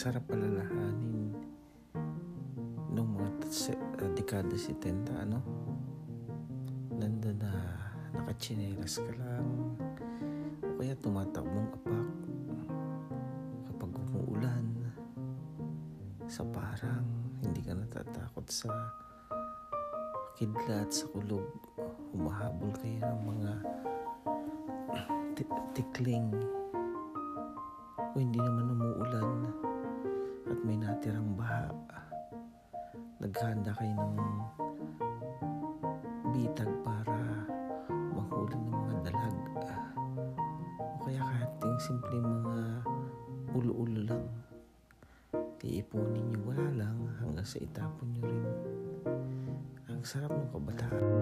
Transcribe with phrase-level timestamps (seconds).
[0.00, 1.28] sarap alalahanin
[2.88, 3.36] nung mga
[4.00, 5.44] uh, dekada 70, ano?
[6.96, 7.52] Nandun na
[8.16, 9.76] nakachinelas ka lang.
[10.64, 12.08] O kaya tumatakbong apak
[13.68, 14.72] kapag umuulan
[16.24, 17.04] sa parang
[17.44, 18.72] hindi ka natatakot sa
[20.40, 21.44] kidlat sa kulog.
[22.16, 23.52] Humahabol kayo ng mga
[25.36, 26.32] ti- tikling.
[28.00, 29.28] O hindi naman umuulan
[30.60, 31.72] at may natirang baha.
[33.16, 34.44] Naghanda kayo ng
[36.36, 37.16] bitag para
[38.12, 39.36] mahuli ng mga dalag.
[40.76, 42.60] O kaya kahit yung simpleng mga
[43.56, 44.28] ulo-ulo lang.
[45.64, 48.44] Iipunin nyo wala lang hanggang sa itapon nyo rin.
[49.88, 51.19] Ang sarap ng kabataan